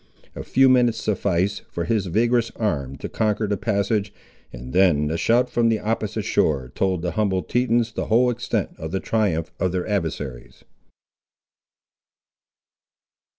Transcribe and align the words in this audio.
A 0.35 0.41
few 0.41 0.67
minutes 0.67 0.97
sufficed 0.97 1.61
for 1.69 1.83
his 1.83 2.07
vigorous 2.07 2.49
arm 2.55 2.95
to 2.95 3.07
conquer 3.07 3.45
the 3.45 3.55
passage, 3.55 4.11
and 4.51 4.73
then 4.73 5.05
the 5.05 5.15
shout 5.15 5.47
from 5.47 5.69
the 5.69 5.77
opposite 5.77 6.23
shore 6.25 6.71
told 6.73 7.03
the 7.03 7.11
humbled 7.11 7.47
Tetons 7.49 7.91
the 7.91 8.07
whole 8.07 8.31
extent 8.31 8.71
of 8.79 8.89
the 8.89 8.99
triumph 8.99 9.51
of 9.59 9.71
their 9.71 9.85
adversaries. 9.87 10.63